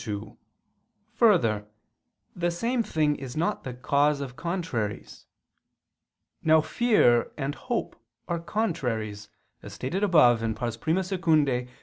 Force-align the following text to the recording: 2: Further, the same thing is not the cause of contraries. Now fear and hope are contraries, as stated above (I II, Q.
2: 0.03 0.35
Further, 1.13 1.67
the 2.35 2.49
same 2.49 2.81
thing 2.81 3.15
is 3.17 3.37
not 3.37 3.63
the 3.63 3.75
cause 3.75 4.19
of 4.19 4.35
contraries. 4.35 5.27
Now 6.41 6.59
fear 6.59 7.31
and 7.37 7.53
hope 7.53 7.95
are 8.27 8.39
contraries, 8.39 9.29
as 9.61 9.73
stated 9.73 10.03
above 10.03 10.41
(I 10.41 10.45
II, 10.47 11.55
Q. 11.55 11.67